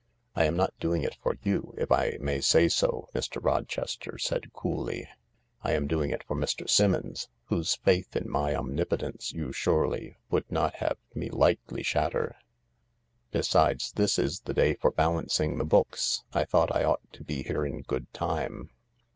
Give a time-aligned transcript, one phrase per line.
[0.35, 3.37] "I am not doing it for you, if I may say so," Mr.
[3.39, 5.07] Roches ter said coolly."
[5.63, 6.67] I am doing it for Mr.
[6.67, 12.35] Simmons, whose faith in my omnipotence you surely would not have me lightly shatter.
[13.29, 16.23] Besides, this is the day for balancing the books.
[16.33, 18.71] I thought I ought to be here in good time."